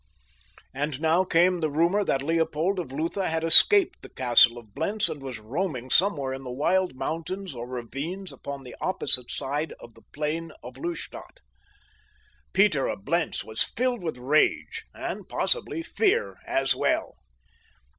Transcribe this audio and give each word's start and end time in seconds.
And 0.73 0.99
now 0.99 1.23
came 1.23 1.59
the 1.59 1.69
rumor 1.69 2.03
that 2.03 2.23
Leopold 2.23 2.79
of 2.79 2.91
Lutha 2.91 3.29
had 3.29 3.43
escaped 3.43 4.01
the 4.01 4.09
Castle 4.09 4.57
of 4.57 4.73
Blentz 4.73 5.07
and 5.07 5.21
was 5.21 5.37
roaming 5.37 5.91
somewhere 5.91 6.33
in 6.33 6.43
the 6.43 6.49
wild 6.49 6.95
mountains 6.95 7.53
or 7.53 7.67
ravines 7.67 8.33
upon 8.33 8.63
the 8.63 8.75
opposite 8.81 9.29
side 9.29 9.73
of 9.79 9.93
the 9.93 10.01
plain 10.11 10.53
of 10.63 10.75
Lustadt. 10.75 11.41
Peter 12.51 12.87
of 12.87 13.05
Blentz 13.05 13.43
was 13.43 13.61
filled 13.61 14.01
with 14.01 14.17
rage 14.17 14.85
and, 14.91 15.29
possibly, 15.29 15.83
fear 15.83 16.37
as 16.47 16.73
well. 16.73 17.13